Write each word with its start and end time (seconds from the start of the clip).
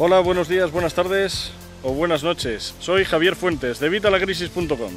Hola, 0.00 0.20
buenos 0.20 0.46
días, 0.46 0.70
buenas 0.70 0.94
tardes 0.94 1.50
o 1.82 1.92
buenas 1.92 2.22
noches. 2.22 2.72
Soy 2.78 3.04
Javier 3.04 3.34
Fuentes 3.34 3.80
de 3.80 3.88
Vitalacrisis.com. 3.88 4.92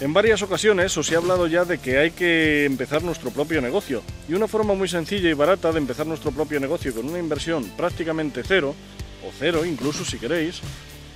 En 0.00 0.14
varias 0.14 0.40
ocasiones 0.40 0.96
os 0.96 1.12
he 1.12 1.16
hablado 1.16 1.46
ya 1.46 1.66
de 1.66 1.76
que 1.76 1.98
hay 1.98 2.10
que 2.10 2.64
empezar 2.64 3.02
nuestro 3.02 3.30
propio 3.30 3.60
negocio 3.60 4.02
y 4.26 4.32
una 4.32 4.48
forma 4.48 4.72
muy 4.72 4.88
sencilla 4.88 5.28
y 5.28 5.34
barata 5.34 5.70
de 5.70 5.80
empezar 5.80 6.06
nuestro 6.06 6.32
propio 6.32 6.58
negocio 6.60 6.94
con 6.94 7.10
una 7.10 7.18
inversión 7.18 7.68
prácticamente 7.76 8.42
cero, 8.42 8.74
o 9.22 9.30
cero 9.38 9.66
incluso 9.66 10.02
si 10.02 10.16
queréis, 10.16 10.62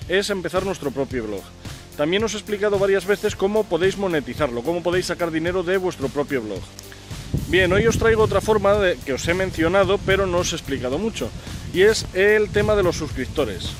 es 0.07 0.29
empezar 0.29 0.67
nuestro 0.67 0.91
propio 0.91 1.25
blog. 1.25 1.43
También 1.97 2.23
os 2.23 2.35
he 2.35 2.37
explicado 2.37 2.79
varias 2.79 3.07
veces 3.07 3.35
cómo 3.35 3.65
podéis 3.65 3.97
monetizarlo, 3.97 4.63
cómo 4.63 4.83
podéis 4.83 5.07
sacar 5.07 5.31
dinero 5.31 5.63
de 5.63 5.79
vuestro 5.79 6.09
propio 6.11 6.43
blog. 6.43 6.61
Bien, 7.55 7.73
hoy 7.73 7.87
os 7.87 7.99
traigo 7.99 8.25
otra 8.25 8.41
forma 8.41 8.75
que 9.07 9.13
os 9.13 9.29
he 9.29 9.33
mencionado 9.33 9.97
pero 9.99 10.27
no 10.27 10.39
os 10.39 10.51
he 10.51 10.57
explicado 10.57 10.99
mucho 10.99 11.31
y 11.73 11.83
es 11.83 12.05
el 12.13 12.51
tema 12.51 12.75
de 12.75 12.83
los 12.83 12.97
suscriptores. 12.97 13.71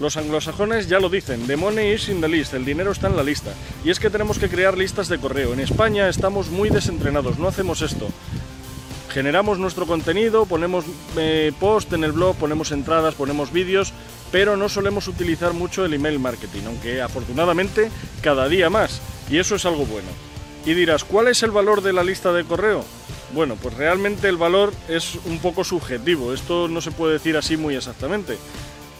Los 0.00 0.16
anglosajones 0.16 0.88
ya 0.88 0.98
lo 0.98 1.08
dicen, 1.08 1.46
the 1.46 1.56
money 1.56 1.92
is 1.92 2.08
in 2.08 2.20
the 2.20 2.26
list, 2.26 2.54
el 2.54 2.64
dinero 2.64 2.90
está 2.90 3.06
en 3.06 3.14
la 3.14 3.22
lista. 3.22 3.52
Y 3.84 3.90
es 3.90 4.00
que 4.00 4.10
tenemos 4.10 4.40
que 4.40 4.48
crear 4.48 4.76
listas 4.76 5.06
de 5.06 5.20
correo. 5.20 5.52
En 5.52 5.60
España 5.60 6.08
estamos 6.08 6.48
muy 6.48 6.70
desentrenados, 6.70 7.38
no 7.38 7.46
hacemos 7.46 7.82
esto. 7.82 8.08
Generamos 9.10 9.60
nuestro 9.60 9.86
contenido, 9.86 10.44
ponemos 10.46 10.84
eh, 11.16 11.52
post 11.60 11.92
en 11.92 12.02
el 12.02 12.10
blog, 12.10 12.34
ponemos 12.34 12.72
entradas, 12.72 13.14
ponemos 13.14 13.52
vídeos, 13.52 13.92
pero 14.32 14.56
no 14.56 14.68
solemos 14.68 15.06
utilizar 15.06 15.52
mucho 15.52 15.84
el 15.84 15.94
email 15.94 16.18
marketing, 16.18 16.62
aunque 16.66 17.00
afortunadamente 17.00 17.92
cada 18.22 18.48
día 18.48 18.68
más. 18.70 19.00
Y 19.30 19.38
eso 19.38 19.54
es 19.54 19.64
algo 19.66 19.86
bueno. 19.86 20.08
Y 20.64 20.74
dirás, 20.74 21.04
¿cuál 21.04 21.28
es 21.28 21.42
el 21.42 21.50
valor 21.50 21.82
de 21.82 21.92
la 21.92 22.04
lista 22.04 22.32
de 22.32 22.44
correo? 22.44 22.84
Bueno, 23.32 23.56
pues 23.56 23.74
realmente 23.74 24.28
el 24.28 24.36
valor 24.36 24.72
es 24.88 25.16
un 25.26 25.38
poco 25.38 25.64
subjetivo, 25.64 26.32
esto 26.32 26.68
no 26.68 26.80
se 26.80 26.90
puede 26.90 27.14
decir 27.14 27.36
así 27.36 27.56
muy 27.56 27.76
exactamente. 27.76 28.38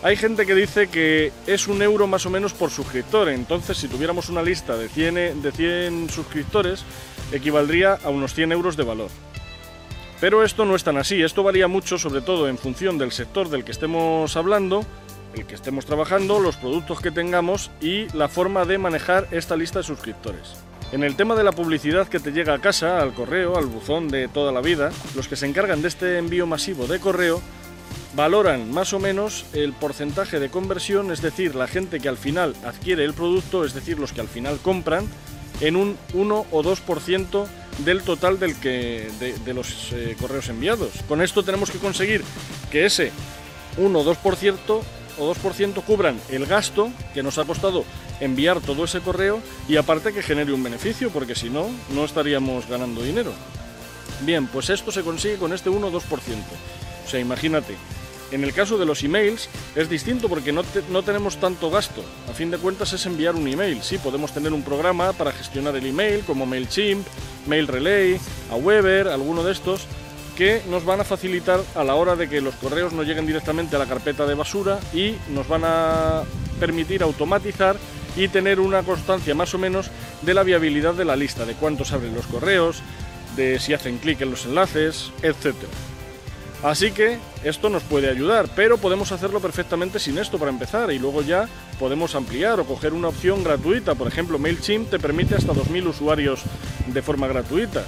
Hay 0.03 0.17
gente 0.17 0.47
que 0.47 0.55
dice 0.55 0.89
que 0.89 1.33
es 1.47 1.67
un 1.67 1.83
euro 1.83 2.07
más 2.07 2.25
o 2.25 2.31
menos 2.31 2.53
por 2.53 2.71
suscriptor, 2.71 3.29
entonces 3.31 3.79
si 3.79 3.89
tuviéramos 3.89 4.29
una 4.29 4.43
lista 4.43 4.77
de 4.77 4.89
100, 4.89 5.43
de 5.43 5.53
100 5.53 6.11
suscriptores, 6.11 6.85
equivaldría 7.33 7.99
a 8.05 8.11
unos 8.11 8.35
100 8.35 8.53
euros 8.53 8.77
de 8.77 8.85
valor. 8.85 9.11
Pero 10.21 10.45
esto 10.45 10.65
no 10.65 10.77
es 10.77 10.85
tan 10.85 10.99
así, 10.99 11.23
esto 11.23 11.43
varía 11.43 11.69
mucho 11.69 11.99
sobre 11.99 12.21
todo 12.21 12.49
en 12.49 12.59
función 12.59 12.99
del 12.99 13.13
sector 13.13 13.49
del 13.49 13.65
que 13.65 13.73
estemos 13.73 14.37
hablando, 14.37 14.85
el 15.35 15.47
que 15.47 15.55
estemos 15.55 15.87
trabajando, 15.87 16.39
los 16.39 16.57
productos 16.57 17.01
que 17.01 17.11
tengamos 17.11 17.71
y 17.81 18.07
la 18.17 18.29
forma 18.29 18.65
de 18.65 18.79
manejar 18.79 19.27
esta 19.31 19.57
lista 19.57 19.81
de 19.81 19.85
suscriptores. 19.85 20.68
En 20.91 21.05
el 21.05 21.17
tema 21.17 21.35
de 21.35 21.45
la 21.45 21.53
publicidad 21.53 22.09
que 22.09 22.19
te 22.19 22.33
llega 22.33 22.55
a 22.55 22.61
casa, 22.61 23.03
al 23.03 23.13
correo, 23.13 23.59
al 23.59 23.67
buzón 23.67 24.09
de 24.09 24.27
toda 24.27 24.53
la 24.53 24.63
vida, 24.63 24.91
los 25.15 25.29
que 25.29 25.37
se 25.37 25.47
encargan 25.47 25.83
de 25.83 25.89
este 25.89 26.17
envío 26.17 26.47
masivo 26.47 26.87
de 26.87 26.99
correo 26.99 27.43
valoran 28.15 28.71
más 28.73 28.95
o 28.95 28.99
menos 28.99 29.45
el 29.53 29.75
porcentaje 29.75 30.41
de 30.41 30.49
conversión, 30.49 31.13
es 31.13 31.21
decir, 31.21 31.55
la 31.55 31.69
gente 31.69 32.01
que 32.01 32.09
al 32.09 32.17
final 32.17 32.55
adquiere 32.65 33.05
el 33.05 33.13
producto, 33.13 33.67
es 33.67 33.75
decir, 33.75 33.99
los 33.99 34.15
que 34.15 34.23
al 34.23 34.29
final 34.29 34.59
compran, 34.63 35.07
en 35.61 35.77
un 35.77 35.99
1 36.15 36.47
o 36.51 36.63
2% 36.63 37.47
del 37.85 38.03
total 38.03 38.39
del 38.41 38.57
que, 38.57 39.11
de, 39.21 39.55
los 39.55 39.93
eh, 39.93 40.17
correos 40.19 40.49
enviados. 40.49 40.91
Con 41.07 41.21
esto 41.21 41.43
tenemos 41.43 41.71
que 41.71 41.79
conseguir 41.79 42.25
que 42.71 42.87
ese 42.87 43.13
1 43.77 43.99
o 43.99 44.05
2% 44.05 44.81
o 45.19 45.35
2% 45.35 45.83
cubran 45.85 46.21
el 46.29 46.47
gasto 46.47 46.91
que 47.15 47.23
nos 47.23 47.39
ha 47.39 47.45
costado 47.45 47.85
enviar 48.21 48.61
todo 48.61 48.85
ese 48.85 49.01
correo 49.01 49.41
y 49.69 49.77
aparte 49.77 50.13
que 50.13 50.23
genere 50.23 50.53
un 50.53 50.63
beneficio, 50.63 51.11
porque 51.11 51.35
si 51.35 51.51
no, 51.51 51.69
no 51.95 52.05
estaríamos 52.05 52.69
ganando 52.69 53.03
dinero. 53.03 53.33
Bien, 54.21 54.47
pues 54.47 54.71
esto 54.71 54.91
se 54.91 55.03
consigue 55.03 55.37
con 55.37 55.53
este 55.53 55.71
1 55.71 55.87
o 55.87 55.93
2%. 55.93 56.01
O 57.07 57.09
sea, 57.09 57.21
imagínate, 57.21 57.77
en 58.31 58.45
el 58.45 58.53
caso 58.53 58.77
de 58.77 58.85
los 58.85 59.03
emails 59.03 59.49
es 59.75 59.89
distinto 59.89 60.29
porque 60.29 60.53
no, 60.53 60.63
tenemos 61.03 61.39
tanto 61.39 61.71
gasto. 61.71 62.05
A 62.29 62.35
fin 62.35 62.51
de 62.51 62.59
cuentas 62.59 62.93
es 62.93 63.07
enviar 63.07 63.35
un 63.35 63.49
email. 63.49 63.83
Sí, 63.83 63.99
podemos 63.99 64.33
tener 64.33 64.53
un 64.53 64.63
programa 64.63 65.13
para 65.13 65.33
gestionar 65.33 65.77
el 65.77 65.87
email 65.87 66.25
como 66.25 66.45
MailChimp, 66.45 67.07
MailRelay, 67.47 68.21
Aweber, 68.51 69.09
alguno 69.09 69.43
de 69.45 69.53
estos, 69.53 69.87
que 70.39 70.63
nos 70.71 70.85
van 70.85 71.01
a 71.01 71.05
facilitar 71.05 71.61
a 71.75 71.83
la 71.83 71.97
hora 71.97 72.15
de 72.15 72.29
que 72.29 72.41
los 72.41 72.55
correos 72.55 72.93
no 72.93 73.03
lleguen 73.03 73.27
directamente 73.27 73.75
a 73.75 73.79
la 73.81 73.87
carpeta 73.87 74.25
de 74.25 74.37
basura 74.37 74.79
y 74.95 75.17
nos 75.31 75.49
van 75.49 75.63
a 75.65 76.23
permitir 76.61 77.03
automatizar 77.03 77.77
y 78.15 78.29
tener 78.29 78.61
una 78.61 78.85
constancia 78.85 79.35
más 79.35 79.53
o 79.55 79.59
menos 79.59 79.91
de 80.23 80.35
la 80.35 80.45
viabilidad 80.45 80.95
de 80.95 81.05
la 81.05 81.17
lista, 81.17 81.45
de 81.45 81.55
cuántos 81.55 81.93
abren 81.93 82.15
los 82.15 82.29
correos, 82.29 82.83
de 83.35 83.59
si 83.59 83.75
hacen 83.75 83.99
clic 83.99 84.21
en 84.21 84.31
los 84.31 84.47
enlaces, 84.47 85.11
etcétera. 85.23 85.73
Así 86.63 86.93
que 86.93 87.19
esto 87.43 87.69
nos 87.69 87.83
puede 87.83 88.09
ayudar, 88.09 88.49
pero 88.55 88.79
podemos 88.79 89.11
hacerlo 89.11 89.41
perfectamente 89.41 89.99
sin 89.99 90.19
esto 90.19 90.39
para 90.39 90.53
empezar 90.53 90.93
y 90.93 91.01
luego 91.01 91.23
ya 91.23 91.49
podemos 91.81 92.15
ampliar 92.15 92.61
o 92.61 92.65
coger 92.65 92.93
una 92.93 93.09
opción 93.09 93.43
gratuita. 93.43 93.97
Por 93.97 94.07
ejemplo, 94.07 94.39
MailChimp 94.39 94.89
te 94.89 95.01
permite 95.01 95.35
hasta 95.35 95.53
2.000 95.53 95.89
usuarios 95.89 96.43
de 96.87 97.03
forma 97.03 97.27
gratuita 97.27 97.83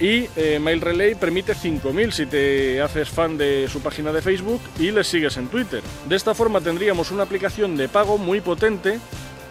y 0.00 0.28
eh, 0.36 0.58
MailRelay 0.60 1.14
permite 1.14 1.54
5.000 1.54 2.10
si 2.10 2.26
te 2.26 2.80
haces 2.82 3.08
fan 3.08 3.38
de 3.38 3.68
su 3.68 3.80
página 3.80 4.12
de 4.12 4.22
Facebook 4.22 4.60
y 4.78 4.90
les 4.90 5.06
sigues 5.06 5.36
en 5.36 5.48
Twitter. 5.48 5.82
De 6.08 6.16
esta 6.16 6.34
forma 6.34 6.60
tendríamos 6.60 7.10
una 7.10 7.22
aplicación 7.22 7.76
de 7.76 7.88
pago 7.88 8.18
muy 8.18 8.40
potente 8.40 8.98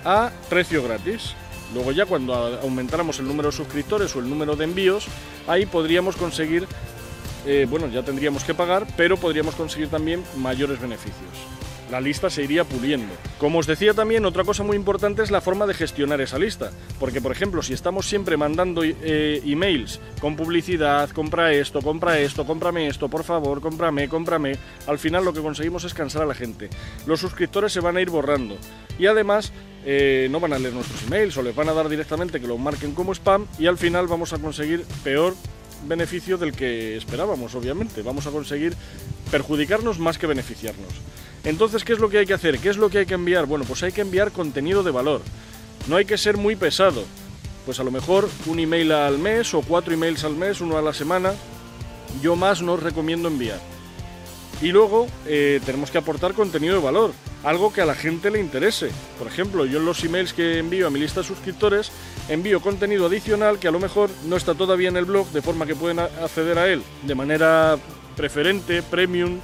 a 0.03 0.31
precio 0.50 0.83
gratis. 0.83 1.33
Luego 1.73 1.91
ya 1.91 2.06
cuando 2.06 2.33
aumentáramos 2.61 3.19
el 3.19 3.28
número 3.28 3.50
de 3.50 3.57
suscriptores 3.57 4.16
o 4.16 4.19
el 4.19 4.29
número 4.29 4.56
de 4.56 4.66
envíos, 4.66 5.07
ahí 5.47 5.66
podríamos 5.66 6.16
conseguir 6.16 6.67
eh, 7.45 7.67
bueno, 7.69 7.88
ya 7.88 8.01
tendríamos 8.01 8.44
que 8.44 8.56
pagar, 8.56 8.88
pero 8.97 9.17
podríamos 9.17 9.53
conseguir 9.56 9.89
también 9.89 10.23
mayores 10.38 10.79
beneficios. 10.79 11.29
La 11.91 12.01
lista 12.01 12.29
se 12.29 12.44
iría 12.44 12.63
puliendo. 12.63 13.13
Como 13.38 13.59
os 13.59 13.68
decía 13.68 13.94
también, 13.94 14.25
otra 14.25 14.44
cosa 14.44 14.63
muy 14.63 14.75
importante 14.75 15.22
es 15.22 15.29
la 15.29 15.41
forma 15.41 15.68
de 15.68 15.75
gestionar 15.75 16.19
esa 16.19 16.40
lista. 16.40 16.72
Porque, 17.00 17.22
por 17.22 17.31
ejemplo, 17.31 17.62
si 17.62 17.73
estamos 17.73 18.07
siempre 18.07 18.38
mandando 18.38 18.81
eh, 18.84 19.41
emails 19.46 20.00
con 20.19 20.35
publicidad, 20.35 21.09
compra 21.12 21.53
esto, 21.53 21.81
compra 21.81 22.19
esto, 22.19 22.45
cómprame 22.45 22.88
esto, 22.88 23.07
por 23.07 23.24
favor, 23.24 23.62
cómprame, 23.62 24.09
cómprame, 24.09 24.57
al 24.88 24.97
final 24.97 25.24
lo 25.24 25.34
que 25.34 25.41
conseguimos 25.41 25.84
es 25.84 25.94
cansar 25.94 26.24
a 26.24 26.25
la 26.25 26.34
gente. 26.34 26.69
Los 27.06 27.19
suscriptores 27.19 27.72
se 27.72 27.81
van 27.81 27.97
a 27.97 28.01
ir 28.01 28.09
borrando. 28.09 28.57
Y 28.97 29.06
además, 29.06 29.53
eh, 29.85 30.28
no 30.31 30.40
van 30.40 30.53
a 30.53 30.59
leer 30.59 30.74
nuestros 30.74 31.03
emails 31.03 31.38
o 31.38 31.44
les 31.44 31.56
van 31.56 31.69
a 31.69 31.74
dar 31.74 31.88
directamente 31.88 32.41
que 32.41 32.47
lo 32.47 32.57
marquen 32.57 32.94
como 32.95 33.13
spam 33.13 33.45
y 33.59 33.68
al 33.68 33.78
final 33.78 34.07
vamos 34.07 34.34
a 34.34 34.40
conseguir 34.40 34.84
peor 35.03 35.35
beneficio 35.88 36.40
del 36.40 36.53
que 36.53 36.97
esperábamos, 36.97 37.53
obviamente. 37.53 38.01
Vamos 38.01 38.25
a 38.25 38.31
conseguir 38.31 38.75
perjudicarnos 39.29 40.00
más 40.00 40.18
que 40.18 40.25
beneficiarnos. 40.28 40.90
Entonces, 41.45 41.83
¿qué 41.83 41.94
es 41.94 42.00
lo 42.00 42.09
que 42.09 42.17
hay 42.17 42.25
que 42.25 42.33
hacer? 42.33 42.57
¿Qué 42.57 42.69
es 42.69 42.78
lo 42.78 42.89
que 42.89 43.00
hay 43.00 43.06
que 43.06 43.13
enviar? 43.13 43.45
Bueno, 43.45 43.66
pues 43.66 43.83
hay 43.83 43.91
que 43.91 44.01
enviar 44.01 44.31
contenido 44.31 44.81
de 44.81 44.89
valor. 44.89 45.22
No 45.88 45.95
hay 45.95 46.06
que 46.06 46.17
ser 46.17 46.38
muy 46.38 46.56
pesado. 46.56 47.03
Pues 47.66 47.79
a 47.79 47.83
lo 47.83 47.91
mejor 47.91 48.28
un 48.47 48.59
email 48.59 48.91
al 48.91 49.19
mes 49.19 49.53
o 49.53 49.61
cuatro 49.61 49.94
emails 49.94 50.23
al 50.23 50.35
mes, 50.35 50.59
uno 50.59 50.78
a 50.78 50.81
la 50.81 50.94
semana. 50.94 51.33
Yo 52.22 52.35
más 52.35 52.63
no 52.63 52.73
os 52.73 52.83
recomiendo 52.83 53.28
enviar. 53.28 53.59
Y 54.61 54.69
luego 54.69 55.07
eh, 55.28 55.59
tenemos 55.66 55.91
que 55.91 55.97
aportar 55.97 56.33
contenido 56.33 56.75
de 56.75 56.81
valor, 56.81 57.11
algo 57.44 57.73
que 57.73 57.81
a 57.81 57.85
la 57.85 57.94
gente 57.94 58.31
le 58.31 58.39
interese. 58.39 58.89
Por 59.19 59.27
ejemplo, 59.27 59.66
yo 59.66 59.79
en 59.79 59.85
los 59.85 60.03
emails 60.03 60.33
que 60.33 60.59
envío 60.59 60.88
a 60.88 60.89
mi 60.89 61.00
lista 61.00 61.19
de 61.22 61.27
suscriptores 61.27 61.91
envío 62.29 62.62
contenido 62.62 63.06
adicional 63.06 63.59
que 63.59 63.67
a 63.67 63.72
lo 63.72 63.79
mejor 63.79 64.09
no 64.25 64.38
está 64.38 64.56
todavía 64.56 64.89
en 64.89 64.97
el 64.97 65.06
blog, 65.06 65.27
de 65.31 65.41
forma 65.41 65.66
que 65.66 65.75
pueden 65.75 66.00
acceder 66.00 66.57
a 66.57 66.67
él 66.69 66.81
de 67.03 67.16
manera 67.16 67.77
preferente, 68.16 68.81
premium, 68.81 69.39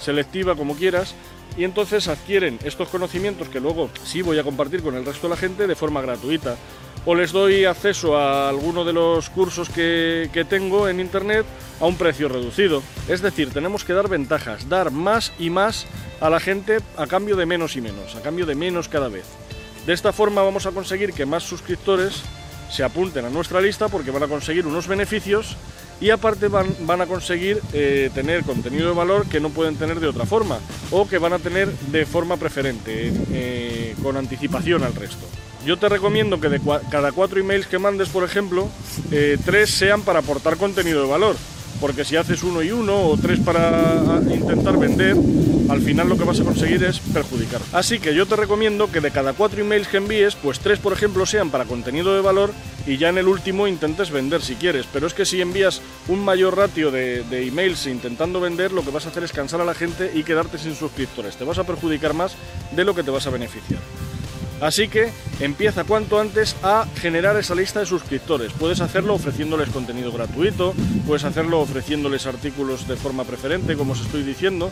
selectiva, 0.00 0.54
como 0.54 0.76
quieras. 0.76 1.14
Y 1.56 1.64
entonces 1.64 2.08
adquieren 2.08 2.58
estos 2.64 2.88
conocimientos 2.88 3.48
que 3.48 3.60
luego 3.60 3.90
sí 4.04 4.22
voy 4.22 4.38
a 4.38 4.44
compartir 4.44 4.82
con 4.82 4.94
el 4.94 5.04
resto 5.04 5.28
de 5.28 5.34
la 5.34 5.36
gente 5.36 5.66
de 5.66 5.74
forma 5.74 6.00
gratuita 6.00 6.56
o 7.04 7.14
les 7.14 7.32
doy 7.32 7.64
acceso 7.64 8.16
a 8.16 8.48
alguno 8.48 8.84
de 8.84 8.92
los 8.92 9.28
cursos 9.30 9.68
que, 9.68 10.46
tengo 10.48 10.88
en 10.88 11.00
internet 11.00 11.44
a 11.80 11.86
un 11.86 11.96
precio 11.96 12.28
reducido. 12.28 12.82
Es 13.08 13.22
decir, 13.22 13.50
tenemos 13.50 13.84
que 13.84 13.92
dar 13.92 14.08
ventajas, 14.08 14.68
dar 14.68 14.90
más 14.90 15.32
y 15.38 15.50
más 15.50 15.86
a 16.20 16.30
la 16.30 16.38
gente 16.38 16.78
a 16.96 17.06
cambio 17.06 17.34
de 17.34 17.46
menos 17.46 17.76
y 17.76 17.80
menos, 17.80 18.14
a 18.14 18.22
cambio 18.22 18.46
de 18.46 18.54
menos 18.54 18.88
cada 18.88 19.08
vez. 19.08 19.24
De 19.86 19.92
esta 19.92 20.12
forma 20.12 20.42
vamos 20.42 20.66
a 20.66 20.70
conseguir 20.70 21.12
que 21.12 21.26
más 21.26 21.42
suscriptores 21.42 22.22
se 22.70 22.84
apunten 22.84 23.24
a 23.24 23.30
nuestra 23.30 23.60
lista 23.60 23.88
porque 23.88 24.12
van 24.12 24.22
a 24.22 24.28
conseguir 24.28 24.66
unos 24.66 24.86
beneficios 24.86 25.56
y 26.02 26.10
aparte 26.10 26.48
van, 26.48 27.00
a 27.00 27.06
conseguir 27.06 27.62
eh, 27.72 28.10
tener 28.12 28.42
contenido 28.42 28.88
de 28.88 28.94
valor 28.94 29.28
que 29.28 29.38
no 29.38 29.50
pueden 29.50 29.76
tener 29.76 30.00
de 30.00 30.08
otra 30.08 30.26
forma 30.26 30.58
o 30.90 31.08
que 31.08 31.18
van 31.18 31.32
a 31.32 31.38
tener 31.38 31.70
de 31.70 32.04
forma 32.04 32.36
preferente, 32.36 33.12
eh, 33.30 33.94
con 34.02 34.16
anticipación 34.16 34.82
al 34.82 34.96
resto. 34.96 35.24
Yo 35.64 35.78
te 35.78 35.88
recomiendo 35.88 36.40
que 36.40 36.48
de 36.48 36.60
cada 36.90 37.12
cuatro 37.12 37.38
emails 37.38 37.68
que 37.68 37.78
mandes, 37.78 38.08
por 38.08 38.24
ejemplo, 38.24 38.68
eh, 39.12 39.38
tres 39.44 39.70
sean 39.70 40.02
para 40.02 40.18
aportar 40.18 40.56
contenido 40.56 41.02
de 41.02 41.08
valor. 41.08 41.36
Porque 41.80 42.04
si 42.04 42.16
haces 42.16 42.42
uno 42.42 42.62
y 42.62 42.70
uno 42.70 43.08
o 43.08 43.16
tres 43.16 43.40
para 43.40 44.20
intentar 44.30 44.78
vender, 44.78 45.16
al 45.68 45.80
final 45.80 46.08
lo 46.08 46.16
que 46.16 46.24
vas 46.24 46.40
a 46.40 46.44
conseguir 46.44 46.82
es 46.84 47.00
perjudicar. 47.00 47.60
Así 47.72 47.98
que 47.98 48.14
yo 48.14 48.26
te 48.26 48.36
recomiendo 48.36 48.90
que 48.90 49.00
de 49.00 49.10
cada 49.10 49.32
cuatro 49.32 49.60
emails 49.60 49.88
que 49.88 49.96
envíes, 49.96 50.34
pues 50.34 50.60
tres 50.60 50.78
por 50.78 50.92
ejemplo 50.92 51.26
sean 51.26 51.50
para 51.50 51.64
contenido 51.64 52.14
de 52.14 52.20
valor 52.20 52.52
y 52.86 52.96
ya 52.96 53.08
en 53.08 53.18
el 53.18 53.28
último 53.28 53.66
intentes 53.66 54.10
vender 54.10 54.42
si 54.42 54.54
quieres. 54.54 54.86
Pero 54.92 55.06
es 55.06 55.14
que 55.14 55.24
si 55.24 55.40
envías 55.40 55.80
un 56.08 56.24
mayor 56.24 56.56
ratio 56.56 56.90
de, 56.90 57.22
de 57.24 57.46
emails 57.46 57.86
intentando 57.86 58.40
vender, 58.40 58.72
lo 58.72 58.82
que 58.82 58.90
vas 58.90 59.06
a 59.06 59.10
hacer 59.10 59.22
es 59.24 59.32
cansar 59.32 59.60
a 59.60 59.64
la 59.64 59.74
gente 59.74 60.10
y 60.14 60.24
quedarte 60.24 60.58
sin 60.58 60.74
suscriptores. 60.74 61.36
Te 61.36 61.44
vas 61.44 61.58
a 61.58 61.64
perjudicar 61.64 62.14
más 62.14 62.34
de 62.74 62.84
lo 62.84 62.94
que 62.94 63.02
te 63.02 63.10
vas 63.10 63.26
a 63.26 63.30
beneficiar. 63.30 63.80
Así 64.62 64.86
que 64.86 65.10
empieza 65.40 65.82
cuanto 65.82 66.20
antes 66.20 66.54
a 66.62 66.86
generar 66.94 67.36
esa 67.36 67.56
lista 67.56 67.80
de 67.80 67.86
suscriptores. 67.86 68.52
Puedes 68.52 68.80
hacerlo 68.80 69.14
ofreciéndoles 69.14 69.70
contenido 69.70 70.12
gratuito, 70.12 70.72
puedes 71.04 71.24
hacerlo 71.24 71.58
ofreciéndoles 71.58 72.26
artículos 72.26 72.86
de 72.86 72.94
forma 72.94 73.24
preferente, 73.24 73.76
como 73.76 73.94
os 73.94 74.00
estoy 74.00 74.22
diciendo, 74.22 74.70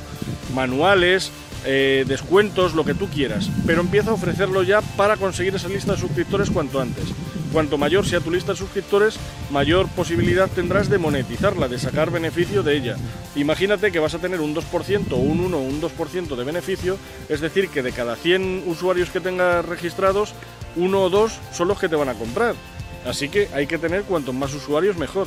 manuales, 0.55 1.33
eh, 1.65 2.05
descuentos, 2.07 2.75
lo 2.75 2.85
que 2.85 2.95
tú 2.95 3.09
quieras. 3.09 3.51
Pero 3.67 3.81
empieza 3.81 4.11
a 4.11 4.15
ofrecerlo 4.15 4.63
ya 4.63 4.81
para 4.81 5.17
conseguir 5.17 5.57
esa 5.57 5.69
lista 5.69 5.93
de 5.93 5.99
suscriptores 5.99 6.51
cuanto 6.51 6.81
antes. 6.81 7.07
Cuanto 7.53 7.79
mayor 7.79 8.07
sea 8.07 8.21
tu 8.21 8.31
lista 8.31 8.53
de 8.53 8.59
suscriptores, 8.59 9.19
mayor 9.51 9.89
posibilidad 9.89 10.49
tendrás 10.49 10.89
de 10.89 10.99
monetizarla, 10.99 11.67
de 11.67 11.81
sacar 11.81 12.13
beneficio 12.13 12.63
de 12.63 12.77
ella. 12.77 12.97
Imagínate 13.35 13.91
que 13.91 13.99
vas 13.99 14.15
a 14.15 14.21
tener 14.21 14.41
un 14.41 14.55
2%, 14.55 15.13
un 15.17 15.41
1 15.41 15.57
o 15.57 15.61
un 15.61 15.81
2% 15.81 16.37
de 16.37 16.45
beneficio, 16.45 16.97
es 17.29 17.41
decir, 17.41 17.69
que 17.69 17.83
de 17.83 17.91
cada 17.91 18.15
100 18.15 18.65
usuarios 18.67 19.11
que 19.11 19.21
tengas 19.21 19.65
registrados, 19.65 20.33
uno 20.77 21.03
o 21.03 21.11
dos 21.11 21.41
son 21.53 21.67
los 21.67 21.81
que 21.81 21.89
te 21.89 21.97
van 21.97 22.09
a 22.09 22.15
comprar. 22.15 22.55
Así 23.05 23.29
que 23.29 23.49
hay 23.53 23.67
que 23.67 23.79
tener 23.79 24.03
cuantos 24.05 24.35
más 24.35 24.55
usuarios 24.55 24.97
mejor. 24.97 25.27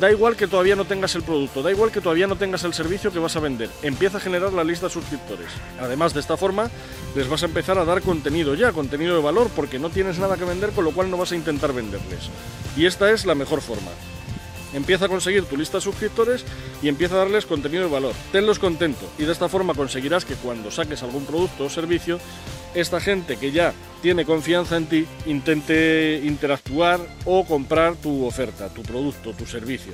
Da 0.00 0.10
igual 0.10 0.34
que 0.34 0.48
todavía 0.48 0.74
no 0.74 0.84
tengas 0.84 1.14
el 1.14 1.22
producto, 1.22 1.62
da 1.62 1.70
igual 1.70 1.92
que 1.92 2.00
todavía 2.00 2.26
no 2.26 2.36
tengas 2.36 2.64
el 2.64 2.74
servicio 2.74 3.12
que 3.12 3.20
vas 3.20 3.36
a 3.36 3.40
vender. 3.40 3.70
Empieza 3.82 4.18
a 4.18 4.20
generar 4.20 4.52
la 4.52 4.64
lista 4.64 4.86
de 4.86 4.92
suscriptores. 4.92 5.46
Además, 5.80 6.12
de 6.14 6.20
esta 6.20 6.36
forma, 6.36 6.68
les 7.14 7.28
vas 7.28 7.42
a 7.44 7.46
empezar 7.46 7.78
a 7.78 7.84
dar 7.84 8.02
contenido 8.02 8.54
ya, 8.54 8.72
contenido 8.72 9.14
de 9.14 9.22
valor, 9.22 9.48
porque 9.54 9.78
no 9.78 9.90
tienes 9.90 10.18
nada 10.18 10.36
que 10.36 10.44
vender, 10.44 10.70
con 10.70 10.84
lo 10.84 10.90
cual 10.90 11.10
no 11.10 11.16
vas 11.16 11.30
a 11.30 11.36
intentar 11.36 11.72
venderles. 11.72 12.28
Y 12.76 12.86
esta 12.86 13.12
es 13.12 13.24
la 13.24 13.36
mejor 13.36 13.60
forma. 13.60 13.92
Empieza 14.74 15.04
a 15.04 15.08
conseguir 15.08 15.44
tu 15.44 15.56
lista 15.56 15.78
de 15.78 15.82
suscriptores 15.82 16.44
y 16.82 16.88
empieza 16.88 17.14
a 17.14 17.18
darles 17.18 17.46
contenido 17.46 17.84
de 17.84 17.90
valor. 17.90 18.12
Tenlos 18.32 18.58
contentos 18.58 19.08
y 19.18 19.22
de 19.22 19.30
esta 19.30 19.48
forma 19.48 19.74
conseguirás 19.74 20.24
que 20.24 20.34
cuando 20.34 20.72
saques 20.72 21.04
algún 21.04 21.24
producto 21.24 21.66
o 21.66 21.70
servicio, 21.70 22.18
esta 22.74 23.00
gente 23.00 23.36
que 23.36 23.52
ya 23.52 23.72
tiene 24.02 24.24
confianza 24.24 24.76
en 24.76 24.86
ti 24.86 25.06
intente 25.26 26.20
interactuar 26.24 27.00
o 27.24 27.44
comprar 27.44 27.94
tu 27.96 28.26
oferta, 28.26 28.68
tu 28.68 28.82
producto, 28.82 29.32
tu 29.32 29.46
servicio. 29.46 29.92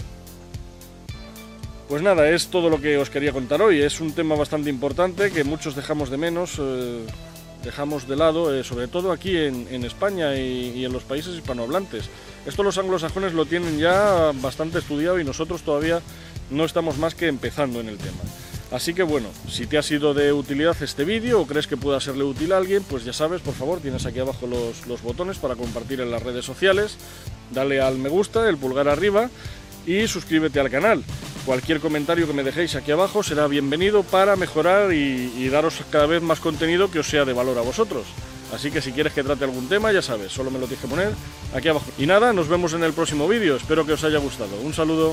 Pues 1.88 2.02
nada, 2.02 2.28
es 2.30 2.48
todo 2.48 2.70
lo 2.70 2.80
que 2.80 2.98
os 2.98 3.10
quería 3.10 3.32
contar 3.32 3.60
hoy. 3.62 3.82
Es 3.82 4.00
un 4.00 4.12
tema 4.12 4.36
bastante 4.36 4.70
importante 4.70 5.30
que 5.32 5.42
muchos 5.44 5.74
dejamos 5.74 6.08
de 6.08 6.16
menos, 6.16 6.56
eh, 6.58 7.04
dejamos 7.64 8.06
de 8.06 8.16
lado, 8.16 8.54
eh, 8.54 8.62
sobre 8.62 8.86
todo 8.86 9.10
aquí 9.10 9.36
en, 9.36 9.84
España 9.84 10.36
y, 10.36 10.72
y, 10.76 10.84
en 10.84 10.92
los 10.92 11.02
países 11.02 11.34
hispanohablantes. 11.34 12.08
Esto 12.46 12.62
los 12.62 12.78
anglosajones 12.78 13.32
lo 13.32 13.44
tienen 13.44 13.78
ya 13.78 14.32
bastante 14.34 14.78
estudiado 14.78 15.18
y 15.18 15.24
nosotros 15.24 15.62
todavía 15.62 16.00
no 16.50 16.64
estamos 16.64 16.96
más 16.96 17.14
que 17.14 17.26
empezando 17.26 17.80
en 17.80 17.88
el 17.88 17.98
tema. 17.98 18.20
Así 18.70 18.94
que 18.94 19.02
bueno, 19.02 19.28
si 19.48 19.66
te 19.66 19.78
ha 19.78 19.82
sido 19.82 20.14
de 20.14 20.32
utilidad 20.32 20.80
este 20.80 21.04
vídeo 21.04 21.40
o 21.40 21.46
crees 21.46 21.66
que 21.66 21.76
pueda 21.76 22.00
serle 22.00 22.22
útil 22.22 22.52
a 22.52 22.58
alguien, 22.58 22.84
pues 22.84 23.04
ya 23.04 23.12
sabes, 23.12 23.40
por 23.40 23.54
favor, 23.54 23.80
tienes 23.80 24.06
aquí 24.06 24.20
abajo 24.20 24.46
los, 24.46 25.02
botones 25.02 25.38
para 25.38 25.56
compartir 25.56 26.00
en 26.00 26.10
las 26.10 26.22
redes 26.22 26.44
sociales, 26.44 26.96
dale 27.50 27.80
al 27.80 27.98
me 27.98 28.08
gusta, 28.08 28.48
el 28.48 28.58
pulgar 28.58 28.88
arriba 28.88 29.28
y 29.86 30.06
suscríbete 30.06 30.60
al 30.60 30.70
canal. 30.70 31.02
Cualquier 31.44 31.80
comentario 31.80 32.28
que 32.28 32.32
me 32.32 32.44
dejéis 32.44 32.76
aquí 32.76 32.92
abajo 32.92 33.24
será 33.24 33.48
bienvenido 33.48 34.04
para 34.04 34.36
mejorar 34.36 34.92
y, 34.92 35.32
y 35.36 35.48
daros 35.48 35.78
cada 35.90 36.06
vez 36.06 36.22
más 36.22 36.38
contenido 36.38 36.92
que 36.92 37.00
os 37.00 37.08
sea 37.08 37.24
de 37.24 37.32
valor 37.32 37.58
a 37.58 37.62
vosotros. 37.62 38.04
Así 38.54 38.70
que 38.70 38.82
si 38.82 38.92
quieres 38.92 39.12
que 39.12 39.24
trate 39.24 39.44
algún 39.44 39.68
tema, 39.68 39.90
ya 39.90 40.02
sabes, 40.02 40.32
solo 40.32 40.50
me 40.50 40.58
lo 40.58 40.66
tienes 40.66 40.82
que 40.82 40.88
poner 40.88 41.12
aquí 41.54 41.68
abajo. 41.68 41.86
Y 41.98 42.06
nada, 42.06 42.32
nos 42.32 42.48
vemos 42.48 42.72
en 42.74 42.84
el 42.84 42.92
próximo 42.92 43.26
vídeo, 43.26 43.56
espero 43.56 43.84
que 43.84 43.92
os 43.92 44.04
haya 44.04 44.18
gustado. 44.18 44.60
Un 44.60 44.74
saludo. 44.74 45.08